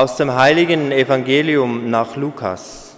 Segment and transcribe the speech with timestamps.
[0.00, 2.96] Aus dem heiligen Evangelium nach Lukas.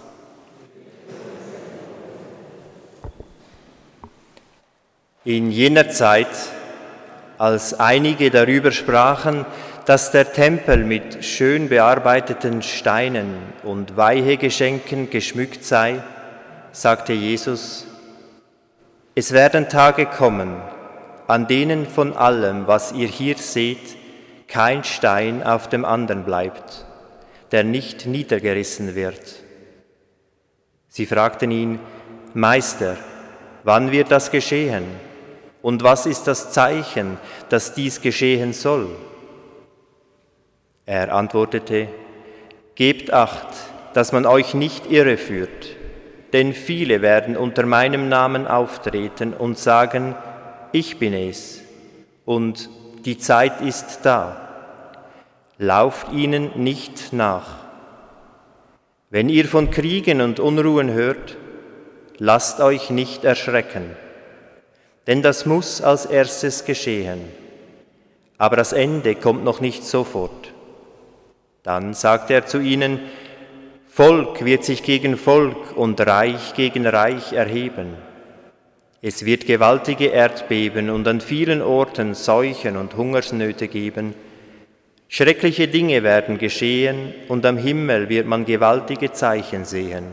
[5.25, 6.29] In jener Zeit,
[7.37, 9.45] als einige darüber sprachen,
[9.85, 16.01] dass der Tempel mit schön bearbeiteten Steinen und Weihegeschenken geschmückt sei,
[16.71, 17.85] sagte Jesus,
[19.13, 20.55] es werden Tage kommen,
[21.27, 23.97] an denen von allem, was ihr hier seht,
[24.47, 26.85] kein Stein auf dem anderen bleibt
[27.53, 29.35] der nicht niedergerissen wird.
[30.89, 31.79] Sie fragten ihn,
[32.33, 32.97] Meister,
[33.63, 34.83] wann wird das geschehen?
[35.61, 38.89] Und was ist das Zeichen, dass dies geschehen soll?
[40.87, 41.89] Er antwortete,
[42.73, 43.47] Gebt acht,
[43.93, 45.75] dass man euch nicht irreführt,
[46.33, 50.15] denn viele werden unter meinem Namen auftreten und sagen,
[50.71, 51.61] ich bin es,
[52.25, 52.67] und
[53.05, 54.42] die Zeit ist da
[55.63, 57.55] lauft ihnen nicht nach.
[59.09, 61.37] Wenn ihr von Kriegen und Unruhen hört,
[62.17, 63.91] lasst euch nicht erschrecken,
[65.07, 67.21] denn das muss als erstes geschehen.
[68.37, 70.51] Aber das Ende kommt noch nicht sofort.
[71.63, 72.99] Dann sagt er zu ihnen,
[73.87, 77.93] Volk wird sich gegen Volk und Reich gegen Reich erheben.
[79.01, 84.13] Es wird gewaltige Erdbeben und an vielen Orten Seuchen und Hungersnöte geben,
[85.15, 90.05] Schreckliche Dinge werden geschehen und am Himmel wird man gewaltige Zeichen sehen.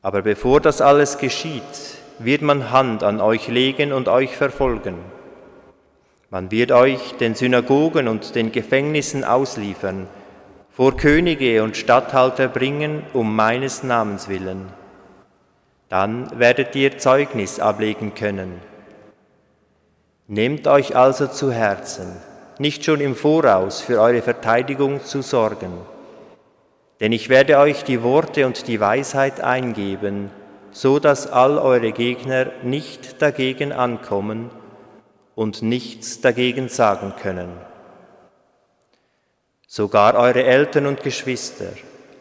[0.00, 4.94] Aber bevor das alles geschieht, wird man Hand an euch legen und euch verfolgen.
[6.30, 10.06] Man wird euch den Synagogen und den Gefängnissen ausliefern,
[10.70, 14.68] vor Könige und Statthalter bringen, um meines Namens willen.
[15.88, 18.60] Dann werdet ihr Zeugnis ablegen können.
[20.28, 22.29] Nehmt euch also zu Herzen
[22.60, 25.72] nicht schon im Voraus für eure Verteidigung zu sorgen.
[27.00, 30.30] Denn ich werde euch die Worte und die Weisheit eingeben,
[30.70, 34.50] so dass all eure Gegner nicht dagegen ankommen
[35.34, 37.48] und nichts dagegen sagen können.
[39.66, 41.72] Sogar eure Eltern und Geschwister,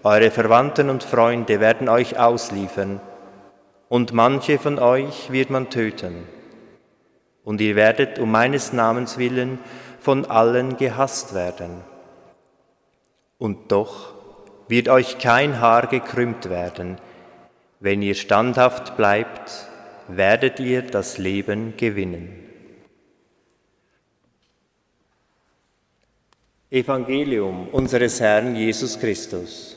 [0.04, 3.02] eure Verwandten und Freunde werden euch ausliefern,
[3.90, 6.24] und manche von euch wird man töten.
[7.44, 9.60] Und ihr werdet um meines Namens willen
[10.00, 11.82] von allen gehasst werden.
[13.38, 14.14] Und doch
[14.68, 16.98] wird euch kein Haar gekrümmt werden.
[17.80, 19.68] Wenn ihr standhaft bleibt,
[20.08, 22.46] werdet ihr das Leben gewinnen.
[26.72, 29.76] Evangelium unseres Herrn Jesus Christus.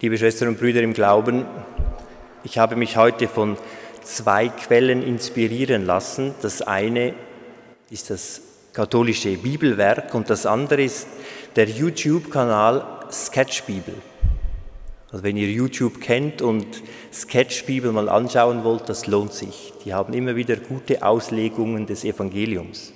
[0.00, 1.44] Liebe Schwestern und Brüder im Glauben,
[2.44, 3.56] ich habe mich heute von
[4.02, 6.34] zwei Quellen inspirieren lassen.
[6.42, 7.14] Das eine
[7.90, 8.40] ist das
[8.72, 11.06] katholische Bibelwerk und das andere ist
[11.56, 13.94] der YouTube-Kanal Sketchbibel.
[15.10, 16.66] Also wenn ihr YouTube kennt und
[17.12, 19.72] Sketchbibel mal anschauen wollt, das lohnt sich.
[19.84, 22.94] Die haben immer wieder gute Auslegungen des Evangeliums.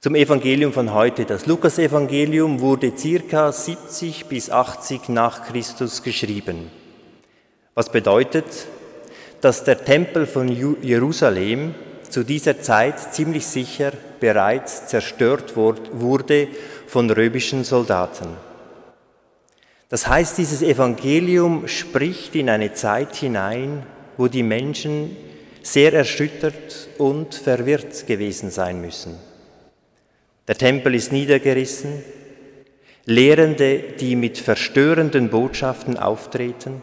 [0.00, 1.24] Zum Evangelium von heute.
[1.24, 6.79] Das Lukas-Evangelium wurde circa 70 bis 80 nach Christus geschrieben.
[7.74, 8.66] Was bedeutet,
[9.40, 10.48] dass der Tempel von
[10.82, 11.74] Jerusalem
[12.08, 16.48] zu dieser Zeit ziemlich sicher bereits zerstört wurde
[16.86, 18.28] von römischen Soldaten.
[19.88, 23.84] Das heißt, dieses Evangelium spricht in eine Zeit hinein,
[24.16, 25.16] wo die Menschen
[25.62, 29.16] sehr erschüttert und verwirrt gewesen sein müssen.
[30.48, 32.02] Der Tempel ist niedergerissen,
[33.04, 36.82] Lehrende, die mit verstörenden Botschaften auftreten,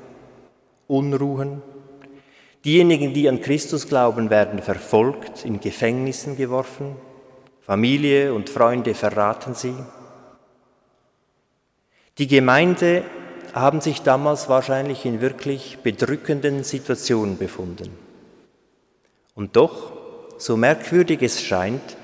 [0.88, 1.62] Unruhen.
[2.66, 6.96] Diejenigen, die an Christus glauben, werden verfolgt, in Gefängnissen geworfen.
[7.62, 9.74] Familie und Freunde verraten sie.
[12.18, 13.03] Die Gemeinde
[13.53, 17.90] haben sich damals wahrscheinlich in wirklich bedrückenden Situationen befunden.
[19.36, 19.92] Und doch,
[20.38, 21.98] so merkwürdig es scheint,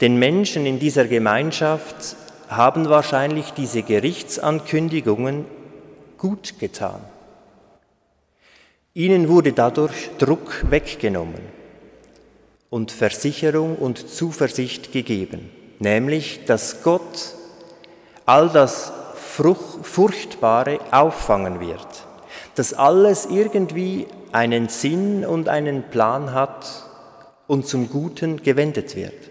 [0.00, 2.16] den Menschen in dieser Gemeinschaft
[2.48, 5.46] haben wahrscheinlich diese Gerichtsankündigungen
[6.18, 7.00] gut getan.
[8.96, 11.42] Ihnen wurde dadurch Druck weggenommen
[12.70, 15.50] und Versicherung und Zuversicht gegeben,
[15.80, 17.34] nämlich dass Gott
[18.24, 18.90] all das
[19.82, 21.86] Furchtbare auffangen wird,
[22.54, 26.66] dass alles irgendwie einen Sinn und einen Plan hat
[27.46, 29.30] und zum Guten gewendet wird.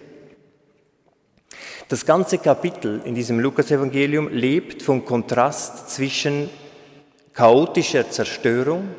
[1.87, 6.51] Das ganze Kapitel in diesem Lukasevangelium lebt vom Kontrast zwischen
[7.33, 8.89] chaotischer Zerstörung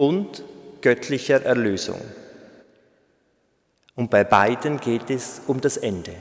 [0.00, 0.44] und
[0.80, 2.00] göttlicher Erlösung.
[3.96, 6.14] Und bei beiden geht es um das Ende.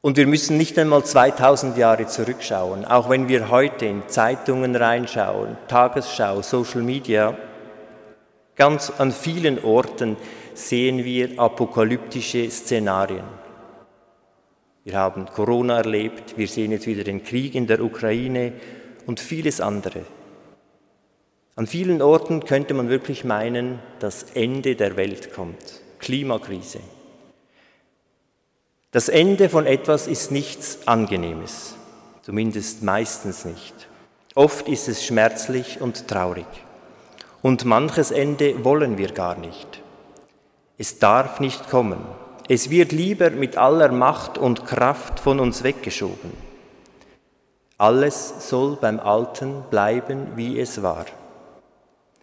[0.00, 5.56] Und wir müssen nicht einmal 2000 Jahre zurückschauen, auch wenn wir heute in Zeitungen reinschauen,
[5.68, 7.38] Tagesschau, Social Media,
[8.56, 10.16] ganz an vielen Orten
[10.54, 13.28] sehen wir apokalyptische Szenarien.
[14.82, 18.54] Wir haben Corona erlebt, wir sehen jetzt wieder den Krieg in der Ukraine
[19.06, 20.00] und vieles andere.
[21.54, 25.82] An vielen Orten könnte man wirklich meinen, das Ende der Welt kommt.
[25.98, 26.80] Klimakrise.
[28.90, 31.74] Das Ende von etwas ist nichts Angenehmes,
[32.22, 33.74] zumindest meistens nicht.
[34.34, 36.46] Oft ist es schmerzlich und traurig.
[37.42, 39.82] Und manches Ende wollen wir gar nicht.
[40.78, 42.00] Es darf nicht kommen.
[42.48, 46.32] Es wird lieber mit aller Macht und Kraft von uns weggeschoben.
[47.76, 51.04] Alles soll beim Alten bleiben, wie es war.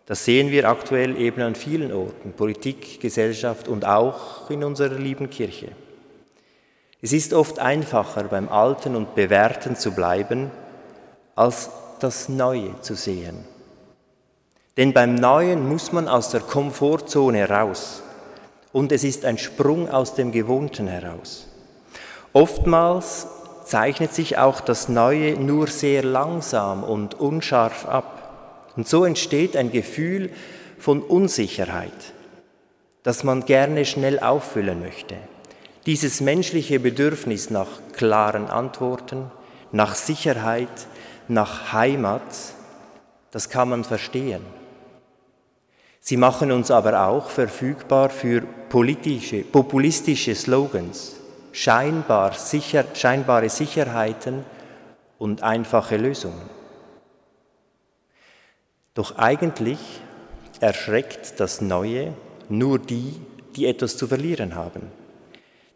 [0.09, 5.29] Das sehen wir aktuell eben an vielen Orten, Politik, Gesellschaft und auch in unserer lieben
[5.29, 5.67] Kirche.
[6.99, 10.49] Es ist oft einfacher, beim Alten und Bewährten zu bleiben,
[11.35, 11.69] als
[11.99, 13.45] das Neue zu sehen.
[14.77, 18.01] Denn beim Neuen muss man aus der Komfortzone raus
[18.73, 21.45] und es ist ein Sprung aus dem Gewohnten heraus.
[22.33, 23.27] Oftmals
[23.63, 28.18] zeichnet sich auch das Neue nur sehr langsam und unscharf ab.
[28.79, 30.29] Und so entsteht ein Gefühl
[30.77, 32.13] von Unsicherheit,
[33.03, 35.15] das man gerne schnell auffüllen möchte.
[35.85, 39.31] Dieses menschliche Bedürfnis nach klaren Antworten,
[39.73, 40.69] nach Sicherheit,
[41.27, 42.21] nach Heimat,
[43.31, 44.43] das kann man verstehen.
[45.99, 51.17] Sie machen uns aber auch verfügbar für politische, populistische Slogans,
[51.51, 54.45] scheinbar sicher, scheinbare Sicherheiten
[55.17, 56.58] und einfache Lösungen.
[58.99, 59.79] Doch eigentlich
[60.59, 62.13] erschreckt das Neue
[62.49, 63.13] nur die,
[63.55, 64.91] die etwas zu verlieren haben.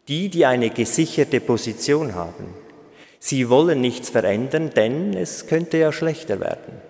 [0.09, 2.53] Die, die eine gesicherte Position haben.
[3.19, 6.81] Sie wollen nichts verändern, denn es könnte ja schlechter werden.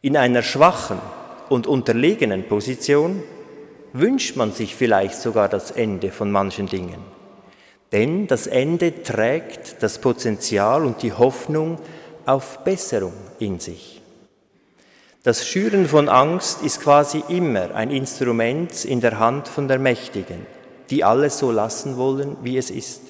[0.00, 1.00] In einer schwachen
[1.48, 3.20] und unterlegenen Position
[3.92, 7.02] wünscht man sich vielleicht sogar das Ende von manchen Dingen.
[7.90, 11.80] Denn das Ende trägt das Potenzial und die Hoffnung
[12.26, 13.99] auf Besserung in sich.
[15.22, 20.46] Das Schüren von Angst ist quasi immer ein Instrument in der Hand von der Mächtigen
[20.90, 23.02] die alles so lassen wollen, wie es ist.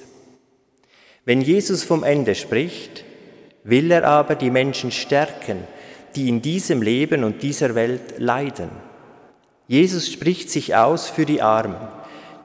[1.25, 3.03] Wenn Jesus vom Ende spricht,
[3.63, 5.63] will er aber die Menschen stärken,
[6.15, 8.69] die in diesem Leben und dieser Welt leiden.
[9.67, 11.87] Jesus spricht sich aus für die Armen,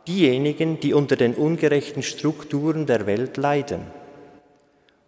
[0.06, 3.80] diejenigen, die unter den ungerechten Strukturen der Welt leiden.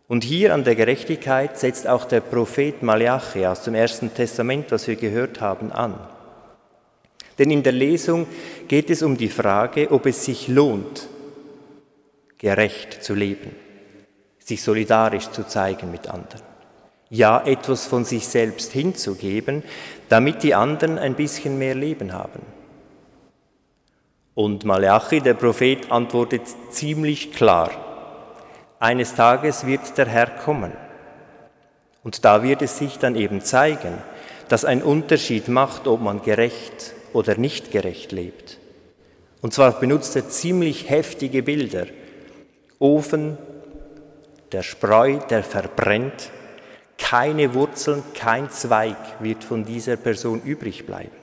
[0.09, 4.89] Und hier an der Gerechtigkeit setzt auch der Prophet Malachi aus dem Ersten Testament, was
[4.89, 5.95] wir gehört haben, an.
[7.39, 8.27] Denn in der Lesung
[8.67, 11.09] geht es um die Frage, ob es sich lohnt,
[12.39, 13.55] gerecht zu leben,
[14.39, 16.43] sich solidarisch zu zeigen mit anderen.
[17.11, 19.63] Ja, etwas von sich selbst hinzugeben,
[20.09, 22.41] damit die anderen ein bisschen mehr Leben haben.
[24.35, 27.88] Und Malachi, der Prophet, antwortet ziemlich klar,
[28.81, 30.73] eines Tages wird der Herr kommen.
[32.05, 33.99] Und da wird es sich dann eben zeigen,
[34.49, 38.59] dass ein Unterschied macht, ob man gerecht oder nicht gerecht lebt.
[39.41, 41.87] Und zwar benutzt er ziemlich heftige Bilder.
[42.79, 43.37] Ofen,
[44.53, 46.31] der Spreu, der verbrennt,
[46.97, 51.17] keine Wurzeln, kein Zweig wird von dieser Person übrig bleiben.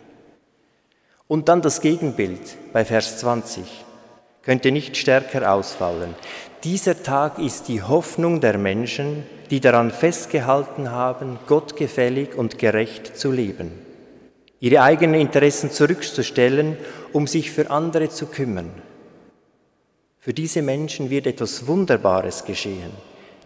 [1.28, 3.64] Und dann das Gegenbild bei Vers 20
[4.44, 6.16] könnte nicht stärker ausfallen.
[6.66, 13.32] Dieser Tag ist die Hoffnung der Menschen, die daran festgehalten haben, gottgefällig und gerecht zu
[13.32, 13.86] leben
[14.66, 16.78] ihre eigenen Interessen zurückzustellen,
[17.14, 18.72] um sich für andere zu kümmern.
[20.20, 22.90] Für diese Menschen wird etwas Wunderbares geschehen.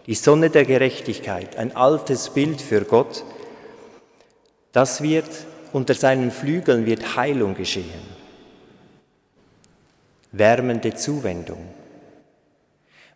[0.06, 3.22] Die Sonne der Gerechtigkeit, ein altes Bild für Gott,
[4.72, 5.28] das wird
[5.74, 8.00] unter seinen Flügeln wird Heilung geschehen.
[10.32, 11.68] Wärmende Zuwendung.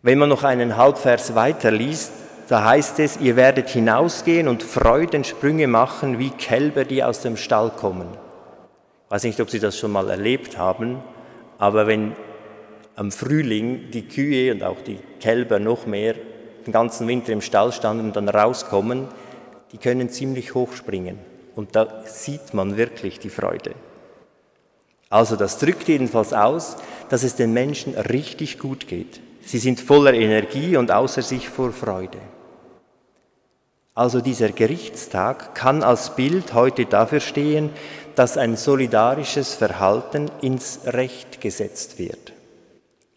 [0.05, 2.11] Wenn man noch einen Halbvers weiter liest,
[2.47, 7.71] da heißt es, ihr werdet hinausgehen und Freudensprünge machen wie Kälber, die aus dem Stall
[7.71, 8.09] kommen.
[9.05, 10.99] Ich weiß nicht, ob Sie das schon mal erlebt haben,
[11.57, 12.15] aber wenn
[12.95, 16.13] am Frühling die Kühe und auch die Kälber noch mehr
[16.67, 19.07] den ganzen Winter im Stall standen und dann rauskommen,
[19.71, 21.17] die können ziemlich hoch springen.
[21.55, 23.71] Und da sieht man wirklich die Freude.
[25.09, 26.77] Also das drückt jedenfalls aus,
[27.09, 29.19] dass es den Menschen richtig gut geht.
[29.45, 32.17] Sie sind voller Energie und außer sich vor Freude.
[33.93, 37.69] Also dieser Gerichtstag kann als Bild heute dafür stehen,
[38.15, 42.33] dass ein solidarisches Verhalten ins Recht gesetzt wird.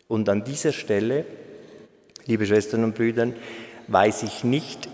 [0.07, 1.25] Und an dieser Stelle,
[2.27, 3.29] liebe Schwestern und Brüder,
[3.89, 4.89] weiß ich nicht,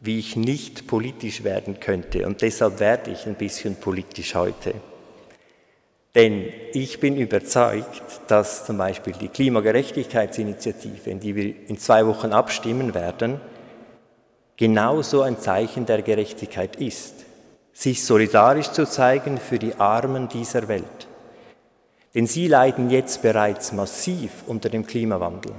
[0.00, 2.26] wie ich nicht politisch werden könnte.
[2.26, 4.74] Und deshalb werde ich ein bisschen politisch heute.
[6.14, 12.32] Denn ich bin überzeugt, dass zum Beispiel die Klimagerechtigkeitsinitiative, in die wir in zwei Wochen
[12.32, 13.40] abstimmen werden,
[14.56, 17.14] genauso ein Zeichen der Gerechtigkeit ist,
[17.72, 21.06] sich solidarisch zu zeigen für die Armen dieser Welt.
[22.14, 25.52] Denn sie leiden jetzt bereits massiv unter dem Klimawandel.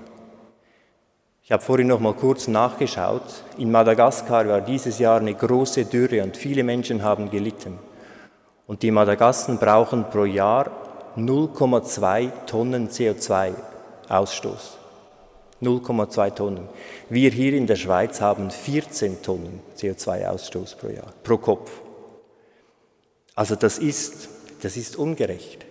[1.43, 3.43] Ich habe vorhin noch mal kurz nachgeschaut.
[3.57, 7.79] In Madagaskar war dieses Jahr eine große Dürre und viele Menschen haben gelitten.
[8.71, 10.71] Und die Madagassen brauchen pro Jahr
[11.17, 14.77] 0,2 Tonnen CO2-Ausstoß.
[15.61, 16.69] 0,2 Tonnen.
[17.09, 21.69] Wir hier in der Schweiz haben 14 Tonnen CO2-Ausstoß pro Jahr, pro Kopf.
[23.35, 24.29] Also das ist,
[24.61, 25.65] das ist ungerecht.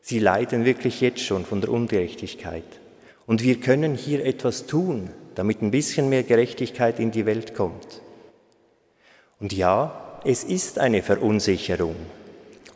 [0.00, 2.80] Sie leiden wirklich jetzt schon von der Ungerechtigkeit.
[3.28, 8.00] Und wir können hier etwas tun, damit ein bisschen mehr Gerechtigkeit in die Welt kommt.
[9.38, 11.94] Und ja, es ist eine Verunsicherung.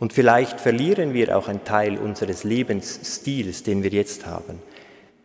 [0.01, 4.63] Und vielleicht verlieren wir auch einen Teil unseres Lebensstils, den wir jetzt haben.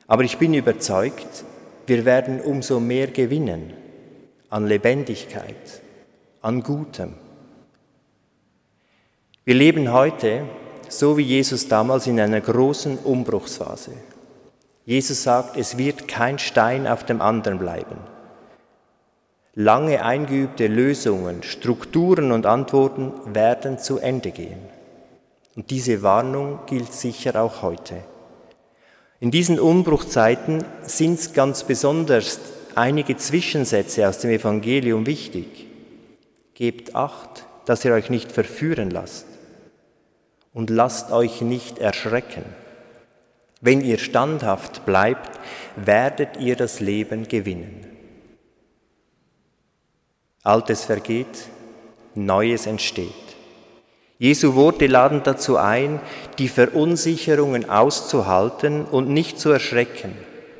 [0.07, 1.45] Aber ich bin überzeugt,
[1.85, 3.73] wir werden umso mehr gewinnen
[4.49, 5.81] an Lebendigkeit,
[6.41, 7.15] an Gutem.
[9.45, 10.45] Wir leben heute,
[10.89, 13.91] so wie Jesus damals, in einer großen Umbruchsphase.
[14.85, 18.12] Jesus sagt, es wird kein Stein auf dem anderen bleiben.
[19.55, 24.57] Lange eingeübte Lösungen, Strukturen und Antworten werden zu Ende gehen.
[25.55, 27.97] Und diese Warnung gilt sicher auch heute.
[29.19, 32.39] In diesen Umbruchzeiten sind ganz besonders
[32.73, 35.67] einige Zwischensätze aus dem Evangelium wichtig.
[36.55, 39.27] Gebt acht, dass ihr euch nicht verführen lasst
[40.51, 42.43] und lasst euch nicht erschrecken.
[43.61, 45.39] Wenn ihr standhaft bleibt,
[45.75, 47.92] werdet ihr das Leben gewinnen.
[50.43, 51.47] Altes vergeht,
[52.15, 53.13] Neues entsteht.
[54.19, 56.01] Jesu Worte laden dazu ein,
[56.37, 60.11] die Verunsicherungen auszuhalten und nicht zu erschrecken,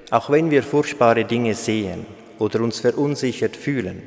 [0.10, 2.06] auch wenn wir furchtbare Dinge sehen
[2.40, 4.04] oder uns verunsichert fühlen.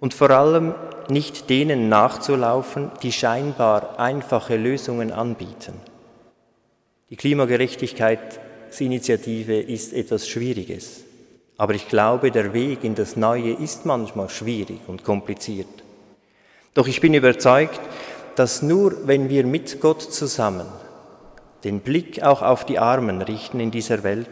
[0.00, 0.74] Und vor allem
[1.08, 5.74] nicht denen nachzulaufen, die scheinbar einfache Lösungen anbieten.
[7.10, 11.04] Die Klimagerechtigkeitsinitiative ist etwas Schwieriges,
[11.60, 15.84] aber ich glaube, der Weg in das Neue ist manchmal schwierig und kompliziert.
[16.72, 17.78] Doch ich bin überzeugt,
[18.34, 20.66] dass nur wenn wir mit Gott zusammen
[21.62, 24.30] den Blick auch auf die Armen richten in dieser Welt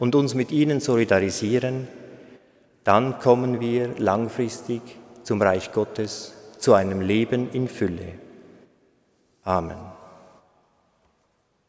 [0.00, 1.88] und uns mit ihnen solidarisieren,
[2.84, 4.82] dann kommen wir langfristig
[5.22, 8.12] zum Reich Gottes, zu einem Leben in Fülle.
[9.44, 9.95] Amen.